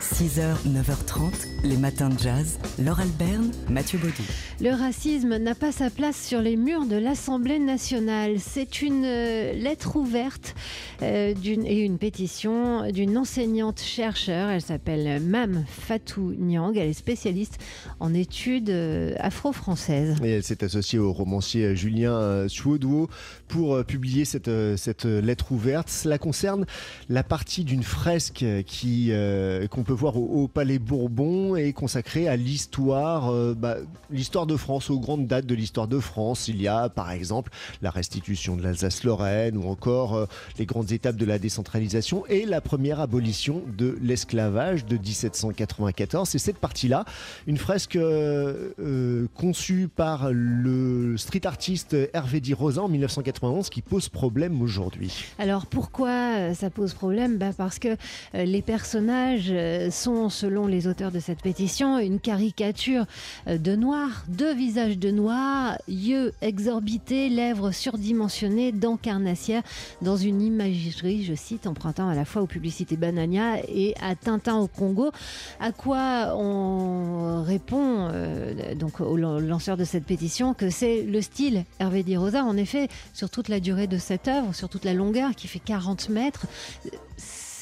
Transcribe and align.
6h, 0.00 0.40
9h30, 0.66 1.30
les 1.62 1.76
matins 1.76 2.08
de 2.08 2.18
jazz. 2.18 2.58
Laure 2.82 3.00
Alberne, 3.00 3.50
Mathieu 3.68 3.98
Baudou. 3.98 4.22
Le 4.62 4.70
racisme 4.70 5.36
n'a 5.36 5.54
pas 5.54 5.72
sa 5.72 5.90
place 5.90 6.16
sur 6.16 6.40
les 6.40 6.56
murs 6.56 6.86
de 6.86 6.96
l'Assemblée 6.96 7.58
nationale. 7.58 8.36
C'est 8.38 8.80
une 8.80 9.04
euh, 9.04 9.52
lettre 9.52 9.96
ouverte 9.96 10.54
euh, 11.02 11.34
d'une- 11.34 11.66
et 11.66 11.80
une 11.80 11.98
pétition 11.98 12.90
d'une 12.90 13.18
enseignante 13.18 13.80
chercheur. 13.80 14.48
Elle 14.48 14.62
s'appelle 14.62 15.20
Mam 15.22 15.64
Fatou 15.68 16.32
Niang. 16.38 16.72
Elle 16.76 16.88
est 16.88 16.92
spécialiste 16.94 17.58
en 18.00 18.14
études 18.14 18.70
euh, 18.70 19.12
afro-françaises. 19.18 20.16
Et 20.24 20.30
elle 20.30 20.42
s'est 20.42 20.64
associée 20.64 20.98
au 20.98 21.12
romancier 21.12 21.76
Julien 21.76 22.48
Suoduo 22.48 23.08
pour 23.48 23.84
publier 23.84 24.24
cette, 24.24 24.50
cette 24.76 25.04
lettre 25.04 25.52
ouverte. 25.52 25.90
Cela 25.90 26.16
concerne 26.16 26.64
la 27.10 27.22
partie 27.22 27.64
d'une 27.64 27.82
fresque 27.82 28.44
qui 28.66 29.08
euh, 29.10 29.66
qu'on 29.66 29.82
peut 29.90 29.96
voir 29.96 30.16
au, 30.16 30.46
Palais 30.46 30.78
Bourbon 30.78 31.56
et 31.56 31.72
consacrée 31.72 32.28
à 32.28 32.36
l'histoire, 32.36 33.28
euh, 33.32 33.54
bah, 33.54 33.78
l'histoire 34.08 34.46
de 34.46 34.56
France, 34.56 34.88
aux 34.88 35.00
grandes 35.00 35.26
dates 35.26 35.46
de 35.46 35.54
l'histoire 35.56 35.88
de 35.88 35.98
France. 35.98 36.46
Il 36.46 36.62
y 36.62 36.68
a 36.68 36.88
par 36.88 37.10
exemple 37.10 37.50
la 37.82 37.90
restitution 37.90 38.56
de 38.56 38.62
l'Alsace-Lorraine 38.62 39.56
ou 39.56 39.68
encore 39.68 40.14
euh, 40.14 40.26
les 40.60 40.64
grandes 40.64 40.92
étapes 40.92 41.16
de 41.16 41.24
la 41.24 41.40
décentralisation 41.40 42.24
et 42.28 42.46
la 42.46 42.60
première 42.60 43.00
abolition 43.00 43.64
de 43.76 43.98
l'esclavage 44.00 44.86
de 44.86 44.96
1794. 44.96 46.28
C'est 46.28 46.38
cette 46.38 46.58
partie-là, 46.58 47.04
une 47.48 47.58
fresque 47.58 47.96
euh, 47.96 49.26
conçue 49.34 49.88
par 49.88 50.30
le 50.30 51.16
street 51.16 51.48
artiste 51.48 51.96
Hervé 52.14 52.40
Di 52.40 52.54
Rosa 52.54 52.82
en 52.82 52.88
1991 52.88 53.70
qui 53.70 53.82
pose 53.82 54.08
problème 54.08 54.62
aujourd'hui. 54.62 55.26
Alors 55.40 55.66
pourquoi 55.66 56.54
ça 56.54 56.70
pose 56.70 56.94
problème? 56.94 57.38
Ben 57.38 57.52
Parce 57.52 57.80
que 57.80 57.96
les 58.34 58.62
personnages 58.62 59.52
sont, 59.88 60.28
selon 60.28 60.66
les 60.66 60.86
auteurs 60.86 61.10
de 61.12 61.20
cette 61.20 61.40
pétition, 61.40 61.98
une 61.98 62.20
caricature 62.20 63.06
euh, 63.46 63.56
de 63.56 63.76
noir, 63.76 64.24
deux 64.28 64.52
visages 64.54 64.98
de 64.98 65.10
noir, 65.10 65.78
yeux 65.88 66.32
exorbités, 66.42 67.28
lèvres 67.30 67.70
surdimensionnées, 67.70 68.72
dents 68.72 68.96
carnassières, 68.98 69.62
dans 70.02 70.16
une 70.16 70.42
imagerie, 70.42 71.24
je 71.24 71.34
cite, 71.34 71.66
empruntant 71.66 72.08
à 72.08 72.14
la 72.14 72.24
fois 72.24 72.42
aux 72.42 72.46
publicités 72.46 72.96
Banania 72.96 73.60
et 73.68 73.94
à 74.02 74.14
Tintin 74.16 74.58
au 74.58 74.66
Congo. 74.66 75.12
À 75.60 75.72
quoi 75.72 76.34
on 76.36 77.42
répond 77.42 78.08
euh, 78.12 78.74
donc 78.74 79.00
au 79.00 79.16
lan- 79.16 79.38
lanceur 79.38 79.76
de 79.76 79.84
cette 79.84 80.04
pétition 80.04 80.52
que 80.52 80.68
c'est 80.68 81.02
le 81.02 81.22
style 81.22 81.64
Hervé 81.78 82.02
Di 82.02 82.16
Rosa. 82.16 82.44
En 82.44 82.56
effet, 82.56 82.88
sur 83.14 83.30
toute 83.30 83.48
la 83.48 83.60
durée 83.60 83.86
de 83.86 83.98
cette 83.98 84.26
œuvre, 84.28 84.54
sur 84.54 84.68
toute 84.68 84.84
la 84.84 84.94
longueur 84.94 85.34
qui 85.36 85.46
fait 85.46 85.60
40 85.60 86.08
mètres, 86.08 86.46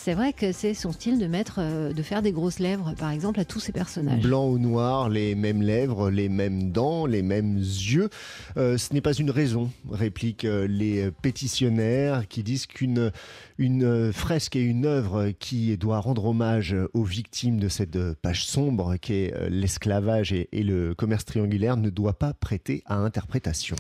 c'est 0.09 0.15
vrai 0.15 0.33
que 0.33 0.53
c'est 0.53 0.73
son 0.73 0.91
style 0.91 1.19
de 1.19 1.27
mettre, 1.27 1.57
euh, 1.59 1.93
de 1.93 2.03
faire 2.03 2.23
des 2.23 2.33
grosses 2.33 2.61
lèvres, 2.61 2.95
par 2.99 3.11
exemple, 3.11 3.41
à 3.41 3.45
tous 3.45 3.61
ces 3.61 3.73
personnages. 3.73 4.23
Blanc 4.23 4.49
ou 4.49 4.59
noir, 4.59 5.11
les 5.11 5.35
mêmes 5.35 5.61
lèvres, 5.61 6.09
les 6.09 6.31
mêmes 6.31 6.73
dents, 6.73 7.05
les 7.05 7.21
mêmes 7.21 7.59
yeux. 7.59 8.09
Euh, 8.57 8.79
ce 8.79 8.95
n'est 8.95 9.03
pas 9.03 9.13
une 9.13 9.31
raison, 9.31 9.71
répliquent 9.93 10.47
euh, 10.47 10.67
les 10.67 11.11
pétitionnaires 11.11 12.27
qui 12.27 12.43
disent 12.43 12.65
qu'une 12.65 13.13
une 13.59 14.11
fresque 14.15 14.57
et 14.57 14.63
une 14.63 14.87
œuvre 14.87 15.33
qui 15.39 15.77
doit 15.77 15.99
rendre 15.99 16.25
hommage 16.25 16.75
aux 16.95 17.05
victimes 17.05 17.61
de 17.61 17.69
cette 17.69 17.99
page 18.23 18.47
sombre 18.47 18.97
qu'est 18.97 19.35
l'esclavage 19.51 20.33
et, 20.33 20.49
et 20.53 20.63
le 20.63 20.95
commerce 20.95 21.27
triangulaire 21.27 21.77
ne 21.77 21.91
doit 21.91 22.19
pas 22.19 22.33
prêter 22.33 22.83
à 22.87 22.95
interprétation. 22.95 23.77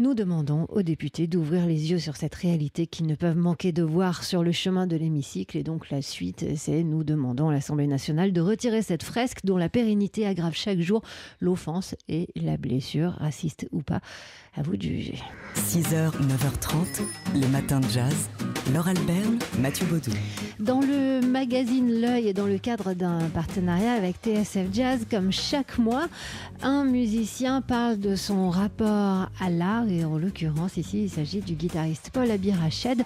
Nous 0.00 0.14
demandons 0.14 0.64
aux 0.70 0.80
députés 0.80 1.26
d'ouvrir 1.26 1.66
les 1.66 1.90
yeux 1.90 1.98
sur 1.98 2.16
cette 2.16 2.34
réalité 2.34 2.86
qu'ils 2.86 3.06
ne 3.06 3.14
peuvent 3.14 3.36
manquer 3.36 3.70
de 3.70 3.82
voir 3.82 4.24
sur 4.24 4.42
le 4.42 4.50
chemin 4.50 4.86
de 4.86 4.96
l'hémicycle. 4.96 5.58
Et 5.58 5.62
donc 5.62 5.90
la 5.90 6.00
suite, 6.00 6.56
c'est 6.56 6.84
nous 6.84 7.04
demandons 7.04 7.50
à 7.50 7.52
l'Assemblée 7.52 7.86
nationale 7.86 8.32
de 8.32 8.40
retirer 8.40 8.80
cette 8.80 9.02
fresque 9.02 9.40
dont 9.44 9.58
la 9.58 9.68
pérennité 9.68 10.26
aggrave 10.26 10.54
chaque 10.54 10.80
jour 10.80 11.02
l'offense 11.38 11.94
et 12.08 12.28
la 12.34 12.56
blessure, 12.56 13.12
raciste 13.18 13.68
ou 13.72 13.82
pas. 13.82 14.00
À 14.54 14.62
vous 14.62 14.78
de 14.78 14.82
juger. 14.82 15.18
6h, 15.54 16.12
9h30, 16.12 17.02
les 17.34 17.48
matins 17.48 17.80
de 17.80 17.88
jazz. 17.88 18.30
Laure 18.68 18.88
Alberne, 18.88 19.38
Mathieu 19.58 19.86
Baudou. 19.86 20.12
Dans 20.60 20.80
le 20.80 21.20
magazine 21.26 22.00
L'œil 22.00 22.28
et 22.28 22.32
dans 22.34 22.46
le 22.46 22.58
cadre 22.58 22.92
d'un 22.94 23.18
partenariat 23.34 23.92
avec 23.92 24.16
TSF 24.22 24.68
Jazz, 24.72 25.06
comme 25.10 25.32
chaque 25.32 25.78
mois, 25.78 26.06
un 26.62 26.84
musicien 26.84 27.62
parle 27.62 27.98
de 27.98 28.14
son 28.14 28.50
rapport 28.50 29.28
à 29.40 29.50
l'art 29.50 29.88
et 29.88 30.04
en 30.04 30.18
l'occurrence 30.18 30.76
ici 30.76 31.04
il 31.04 31.10
s'agit 31.10 31.40
du 31.40 31.54
guitariste 31.54 32.10
Paul 32.12 32.30
Abirached, 32.30 33.02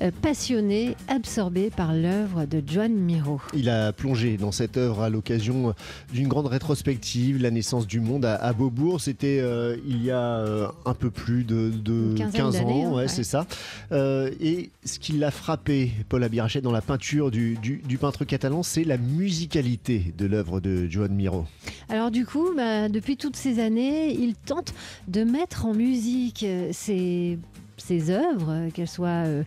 euh, 0.00 0.10
passionné, 0.20 0.96
absorbé 1.08 1.70
par 1.70 1.94
l'œuvre 1.94 2.44
de 2.44 2.62
John 2.66 2.92
Miro. 2.92 3.40
Il 3.54 3.70
a 3.70 3.92
plongé 3.92 4.36
dans 4.36 4.52
cette 4.52 4.76
œuvre 4.76 5.02
à 5.02 5.08
l'occasion 5.08 5.74
d'une 6.12 6.28
grande 6.28 6.46
rétrospective, 6.46 7.40
la 7.40 7.50
naissance 7.50 7.86
du 7.86 8.00
monde 8.00 8.24
à, 8.24 8.52
Beaubourg. 8.52 9.00
C'était 9.00 9.38
euh, 9.40 9.76
il 9.86 10.02
y 10.02 10.10
a 10.10 10.38
euh, 10.38 10.68
un 10.84 10.94
peu 10.94 11.10
plus 11.10 11.44
de, 11.44 11.70
de 11.70 11.92
Une 11.92 12.14
quinzaine 12.16 12.42
15 12.42 12.52
d'années, 12.54 12.72
ans, 12.72 12.86
hein, 12.86 12.90
ouais, 12.90 12.96
ouais. 12.96 13.08
c'est 13.08 13.24
ça. 13.24 13.46
Euh, 13.92 14.30
et 14.40 14.70
ce 14.96 14.98
qui 14.98 15.12
l'a 15.12 15.30
frappé, 15.30 15.90
Paul 16.08 16.24
Abirachet, 16.24 16.62
dans 16.62 16.72
la 16.72 16.80
peinture 16.80 17.30
du, 17.30 17.58
peintre 18.00 18.24
catalan, 18.24 18.62
c'est 18.62 18.82
la 18.82 18.96
musicalité 18.96 20.14
de 20.16 20.24
l'œuvre 20.24 20.58
de 20.58 20.88
Joan 20.88 21.12
Miro. 21.12 21.44
Alors 21.90 22.10
du 22.10 22.24
coup, 22.24 22.54
bah, 22.56 22.88
depuis 22.88 23.18
toutes 23.18 23.36
ces 23.36 23.58
années, 23.58 24.14
il 24.14 24.34
tente 24.34 24.72
de 25.06 25.22
mettre 25.22 25.66
en 25.66 25.74
musique 25.74 26.44
euh, 26.44 26.72
ses 26.72 27.38
œuvres, 28.08 28.50
euh, 28.50 28.70
qu'elles 28.70 28.88
soient 28.88 29.26
euh, 29.26 29.44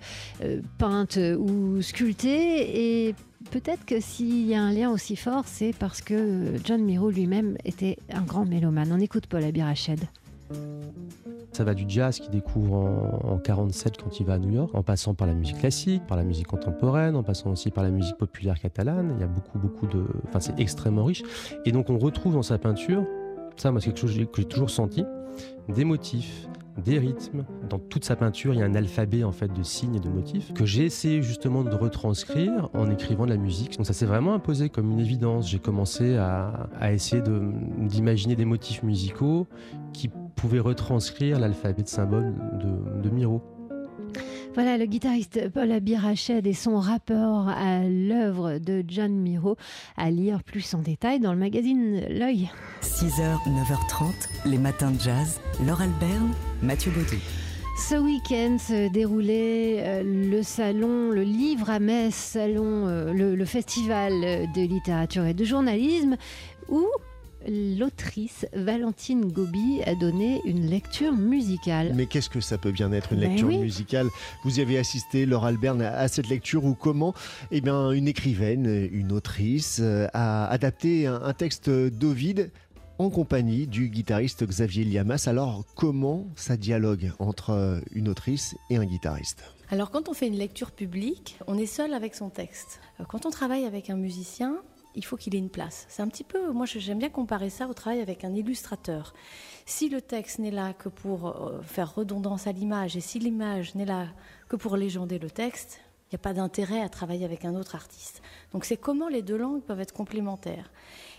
peintes 0.78 1.18
ou 1.40 1.82
sculptées, 1.82 3.08
et 3.08 3.16
peut-être 3.50 3.86
que 3.86 4.00
s'il 4.00 4.46
y 4.46 4.54
a 4.54 4.62
un 4.62 4.72
lien 4.72 4.92
aussi 4.92 5.16
fort, 5.16 5.46
c'est 5.48 5.74
parce 5.74 6.02
que 6.02 6.54
John 6.64 6.84
Miro 6.84 7.09
lui-même 7.09 7.58
était 7.66 7.98
un 8.14 8.22
grand 8.22 8.46
mélomane. 8.46 8.92
On 8.92 9.00
écoute 9.00 9.26
Paul 9.26 9.44
Abirached. 9.44 10.02
Ça 11.59 11.66
va 11.66 11.74
du 11.74 11.84
jazz 11.90 12.22
qu'il 12.22 12.31
découvre 12.31 12.74
en, 12.74 13.34
en 13.34 13.38
47 13.38 14.02
quand 14.02 14.18
il 14.22 14.25
va 14.25 14.36
à 14.36 14.40
New 14.40 14.50
York, 14.50 14.70
en 14.74 14.81
passant 14.81 15.14
par 15.14 15.28
la 15.28 15.34
musique 15.34 15.58
classique, 15.59 16.02
par 16.08 16.16
la 16.16 16.24
musique 16.24 16.47
contemporaine, 16.47 17.18
en 17.18 17.24
passant 17.24 17.52
aussi 17.52 17.70
par 17.70 17.84
la 17.84 17.90
musique 17.90 18.16
populaire 18.16 18.58
catalane. 18.58 19.14
Il 19.18 19.20
y 19.20 19.25
a 19.25 19.28
beaucoup, 19.28 19.59
beaucoup 19.59 19.86
de. 19.86 20.06
Enfin, 20.30 20.40
c'est 20.40 20.58
extrêmement 20.58 21.03
riche. 21.03 21.22
Et 21.66 21.74
donc, 21.74 21.90
on 21.90 21.97
retrouve 21.97 22.36
dans 22.36 22.44
sa 22.44 22.58
peinture, 22.58 23.03
ça, 23.62 23.72
moi, 23.72 23.81
c'est 23.81 23.88
quelque 23.88 24.00
chose 24.00 24.14
que 24.14 24.38
j'ai- 24.42 24.46
toujours 24.46 24.70
senti, 24.70 25.03
des 25.68 25.86
motifs, 25.86 26.47
des 26.84 26.97
rythmes. 26.97 27.44
Dans 27.70 27.78
toute 27.80 28.06
sa 28.06 28.16
peinture, 28.16 28.53
il 28.53 28.59
y 28.59 28.64
a 28.64 28.66
un 28.66 28.74
alphabet 28.75 29.24
en 29.24 29.31
fait 29.34 29.52
de 29.52 29.64
signes 29.64 29.96
et 29.96 30.00
de 30.00 30.08
motifs 30.09 30.53
que 30.53 30.66
j'ai 30.66 30.86
essayé 30.86 31.22
justement 31.22 31.64
de 31.64 31.75
retranscrire 31.75 32.70
en 32.74 32.90
écrivant 32.90 33.25
de 33.25 33.31
la 33.31 33.38
musique. 33.38 33.78
Donc 33.78 33.86
ça 33.86 33.94
s'est 33.94 34.06
vraiment 34.06 34.34
imposé 34.34 34.70
comme 34.70 34.90
une 34.92 35.00
évidence. 35.00 35.50
J'ai 35.50 35.59
commencé 35.59 36.16
à, 36.16 36.70
à 36.80 36.94
essayer 36.94 37.22
d'imaginer 37.80 38.36
des 38.38 38.46
motifs 38.46 38.81
musicaux 38.84 39.46
qui 39.94 40.09
pouvaient 40.36 40.59
retranscrire 40.59 41.38
l'alphabet 41.40 41.84
de 41.84 41.88
symboles 41.90 42.34
de, 42.62 43.02
de 43.02 43.09
Miro. 43.14 43.41
Voilà 44.56 44.78
le 44.78 44.86
guitariste 44.86 45.50
Paul 45.50 45.72
Abirached 45.72 46.46
et 46.46 46.54
son 46.54 46.80
rapport 46.80 47.48
à 47.50 47.84
l'œuvre 47.84 48.58
de 48.58 48.84
John 48.88 49.14
Miro 49.14 49.56
à 49.96 50.10
lire 50.10 50.44
plus 50.44 50.74
en 50.74 50.80
détail 50.80 51.20
dans 51.20 51.32
le 51.34 51.40
magazine 51.40 52.02
L'œil. 52.10 52.50
6h, 52.82 53.38
9h30, 53.48 54.12
les 54.46 54.58
matins 54.58 54.92
de 54.92 55.00
jazz. 55.00 55.40
Laure 55.66 55.82
Alberne, 55.82 56.34
Mathieu 56.62 56.92
Baudou. 56.92 57.22
Ce 57.88 57.96
week-end 57.96 58.58
se 58.58 58.92
déroulait 58.92 59.78
euh, 59.80 60.04
le 60.04 60.44
salon, 60.44 61.12
le 61.12 61.22
livre 61.22 61.70
à 61.70 61.80
Metz, 61.80 62.14
salon, 62.14 62.88
euh, 62.88 63.14
le, 63.14 63.36
le 63.36 63.46
festival 63.46 64.12
de 64.54 64.62
littérature 64.62 65.26
et 65.26 65.34
de 65.34 65.46
journalisme, 65.46 66.18
où 66.68 66.86
l'autrice 67.48 68.46
Valentine 68.54 69.32
Gobi 69.32 69.82
a 69.86 69.96
donné 69.96 70.42
une 70.46 70.68
lecture 70.68 71.14
musicale. 71.14 71.94
Mais 71.96 72.06
qu'est-ce 72.06 72.30
que 72.30 72.42
ça 72.42 72.58
peut 72.58 72.72
bien 72.72 72.92
être 72.92 73.14
une 73.14 73.20
Ben 73.22 73.30
lecture 73.30 73.48
oui. 73.48 73.58
musicale? 73.58 74.08
Vous 74.44 74.60
y 74.60 74.62
avez 74.62 74.78
assisté, 74.78 75.26
Laure 75.26 75.46
Alberne, 75.46 75.82
à, 75.82 76.08
cette 76.08 76.30
lecture 76.30 76.66
ou 76.66 76.74
comment? 76.74 77.14
Eh 77.52 77.62
bien, 77.62 77.92
une 77.92 78.08
écrivaine, 78.08 78.90
une 78.92 79.12
autrice, 79.12 79.80
euh, 79.82 80.08
a 80.14 80.48
adapté 80.48 81.08
un, 81.08 81.22
un 81.22 81.34
texte 81.34 81.70
d'Ovide 81.70 82.52
en 82.97 83.09
compagnie 83.09 83.66
du 83.66 83.88
guitariste 83.90 84.46
Xavier 84.46 84.84
Liamas. 84.84 85.26
Alors, 85.28 85.64
comment 85.76 86.28
ça 86.35 86.58
dialogue 86.58 87.14
entre 87.20 87.52
euh, 87.52 87.80
une 87.94 88.09
autrice 88.09 88.56
et 88.70 88.76
un 88.76 88.85
guitariste? 88.85 89.44
Alors 89.72 89.92
quand 89.92 90.09
on 90.09 90.14
fait 90.14 90.28
une 90.28 90.38
lecture 90.38 90.72
publique, 90.72 91.38
on 91.47 91.58
est 91.58 91.68
seul 91.68 91.94
avec 91.94 92.16
son 92.16 92.30
texte. 92.30 92.80
Euh, 93.00 93.03
Quand 93.08 93.26
on 93.26 93.30
travaille 93.30 93.66
avec 93.66 93.90
un 93.90 93.96
musicien, 93.96 94.58
il 94.96 95.06
faut 95.06 95.18
qu'il 95.18 95.36
ait 95.36 95.40
une 95.40 95.50
place. 95.50 95.86
C'est 95.90 96.02
un 96.02 96.08
petit 96.08 96.24
peu, 96.24 96.52
moi 96.52 96.66
j'aime 96.66 97.00
bien 97.00 97.09
comparer 97.09 97.50
ça 97.50 97.68
au 97.68 97.74
travail 97.74 98.02
avec 98.02 98.24
un 98.24 98.34
illustrateur. 98.34 99.14
Si 99.66 99.90
le 99.90 100.02
texte 100.02 100.40
n'est 100.40 100.52
là 100.52 100.74
que 100.74 100.90
pour 100.90 101.28
euh, 101.28 101.62
faire 101.62 101.94
redondance 101.96 102.47
à 102.47 102.52
l'image 102.52 102.97
et 102.97 103.02
si 103.02 103.20
l'image 103.20 103.76
n'est 103.76 103.86
là 103.86 104.08
que 104.47 104.56
pour 104.56 104.78
légender 104.78 105.20
le 105.20 105.30
texte, 105.30 105.82
il 106.09 106.16
n'y 106.16 106.22
a 106.22 106.24
pas 106.24 106.34
d'intérêt 106.34 106.82
à 106.82 106.90
travailler 106.90 107.24
avec 107.24 107.46
un 107.46 107.53
autre 107.53 107.76
artiste. 107.76 108.24
Donc 108.52 108.66
c'est 108.66 108.78
comment 108.78 109.09
les 109.09 109.22
deux 109.22 109.38
langues 109.38 109.62
peuvent 109.62 109.80
être 109.80 109.94
complémentaires. 109.94 110.72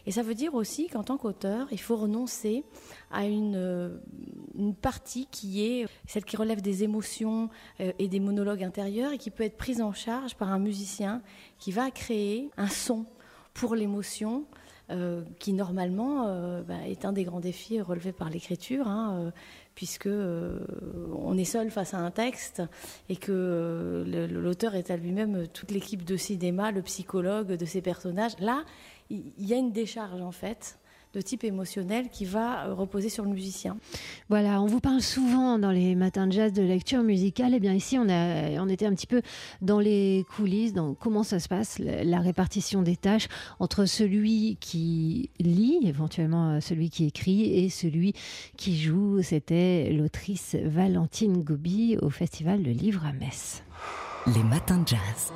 Et 0.05 0.11
ça 0.11 0.23
veut 0.23 0.35
dire 0.35 0.55
aussi 0.55 0.89
qu'en 0.89 1.05
tant 1.05 1.17
qu'auteur, 1.17 1.69
il 1.71 1.79
faut 1.81 1.95
renoncer 1.95 2.65
à 3.13 3.25
une, 3.25 3.55
euh, 3.55 3.99
une 4.59 4.75
partie 4.75 5.29
qui 5.31 5.65
est 5.65 5.87
celle 6.09 6.25
qui 6.25 6.37
relève 6.37 6.61
des 6.61 6.83
émotions 6.83 7.51
euh, 7.79 7.93
et 8.01 8.09
des 8.09 8.19
monologues 8.19 8.65
intérieurs 8.65 9.13
et 9.13 9.19
qui 9.19 9.31
peut 9.31 9.45
être 9.45 9.57
prise 9.57 9.81
en 9.81 9.93
charge 9.93 10.35
par 10.35 10.51
un 10.51 10.59
musicien 10.59 11.23
qui 11.59 11.71
va 11.71 11.93
créer 11.93 12.51
un 12.57 12.69
son 12.69 13.07
pour 13.55 13.75
l'émotion. 13.75 14.47
Euh, 14.91 15.23
qui 15.39 15.53
normalement 15.53 16.27
euh, 16.27 16.63
bah, 16.63 16.75
est 16.85 17.05
un 17.05 17.13
des 17.13 17.23
grands 17.23 17.39
défis 17.39 17.81
relevés 17.81 18.11
par 18.11 18.29
l'écriture, 18.29 18.89
hein, 18.89 19.21
euh, 19.21 19.31
puisque 19.77 20.09
on 20.09 21.39
est 21.39 21.45
seul 21.45 21.71
face 21.71 21.95
à 21.95 21.99
un 21.99 22.11
texte 22.11 22.61
et 23.09 23.15
que 23.15 24.05
l'auteur 24.33 24.75
est 24.75 24.91
à 24.91 24.97
lui-même 24.97 25.47
toute 25.47 25.71
l'équipe 25.71 26.05
de 26.05 26.17
cinéma, 26.17 26.73
le 26.73 26.83
psychologue 26.83 27.53
de 27.53 27.65
ses 27.65 27.83
personnages. 27.83 28.33
Là, 28.41 28.65
il 29.11 29.33
y 29.39 29.55
a 29.55 29.57
une 29.57 29.71
décharge 29.71 30.21
en 30.21 30.33
fait 30.33 30.80
de 31.13 31.21
type 31.21 31.45
émotionnel 31.45 32.09
qui 32.09 32.25
va 32.25 32.67
euh, 32.67 32.75
reposer 32.75 33.09
sur 33.09 33.25
le 33.25 33.31
musicien. 33.31 33.77
Voilà, 34.29 34.61
on 34.63 34.67
vous 34.67 34.81
parle 34.81 35.01
souvent 35.01 35.59
dans 35.59 35.71
les 35.71 35.95
matins 35.95 36.27
de 36.27 36.33
jazz 36.33 36.53
de 36.53 36.63
lecture 36.63 37.03
musicale. 37.03 37.53
Et 37.53 37.57
eh 37.57 37.61
bien 37.61 37.75
ici, 37.75 37.99
on, 37.99 38.09
a, 38.09 38.61
on 38.61 38.69
était 38.69 38.87
un 38.87 38.95
petit 38.95 39.07
peu 39.07 39.23
dans 39.61 39.81
les 39.81 40.25
coulisses, 40.37 40.73
dans 40.73 40.95
comment 40.95 41.23
ça 41.23 41.41
se 41.41 41.49
passe, 41.49 41.79
la 41.79 42.21
répartition 42.21 42.83
des 42.83 42.97
tâches 42.97 43.29
entre 43.59 43.87
celui 43.87 44.57
qui 44.61 45.31
lit, 45.41 45.81
éventuellement 45.85 46.51
euh, 46.51 46.61
celui 46.61 46.91
qui 46.91 47.07
écrit, 47.07 47.59
et 47.59 47.69
celui 47.69 48.15
qui 48.57 48.79
joue. 48.79 49.23
C'était 49.23 49.91
l'autrice 49.93 50.57
Valentine 50.63 51.43
Gobi 51.43 51.97
au 52.01 52.11
Festival 52.11 52.63
de 52.63 52.71
Livre 52.71 53.05
à 53.05 53.13
Metz. 53.13 53.63
Les 54.27 54.43
matins 54.43 54.79
de 54.79 54.89
jazz. 54.89 55.33